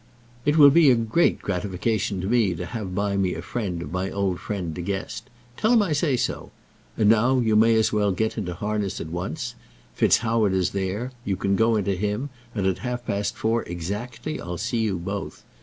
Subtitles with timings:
[0.45, 3.91] It will be a great gratification to me to have by me a friend of
[3.91, 5.29] my old friend De Guest.
[5.57, 6.49] Tell him I say so.
[6.97, 9.53] And now you may as well get into harness at once.
[9.95, 11.11] FitzHoward is there.
[11.23, 14.97] You can go in to him, and at half past four exactly I'll see you
[14.97, 15.43] both.